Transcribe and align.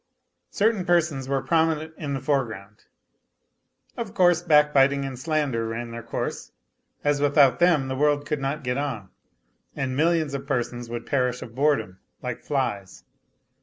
Certain 0.49 0.83
persons 0.83 1.29
were 1.29 1.43
prominent 1.43 1.93
in 1.95 2.15
the 2.15 2.19
foreground. 2.19 2.85
Of 3.95 4.15
course 4.15 4.41
backbiting 4.41 5.05
and 5.05 5.19
slander 5.19 5.67
ran 5.67 5.91
their 5.91 6.01
course, 6.01 6.51
as 7.03 7.21
without 7.21 7.59
them 7.59 7.87
the 7.87 7.95
world 7.95 8.25
could 8.25 8.39
not 8.41 8.63
get 8.63 8.79
on, 8.79 9.09
and 9.75 9.95
millions 9.95 10.33
of 10.33 10.47
persons 10.47 10.89
would 10.89 11.05
perish 11.05 11.43
of 11.43 11.53
boredom, 11.53 11.99
like 12.19 12.41
flies. 12.43 13.03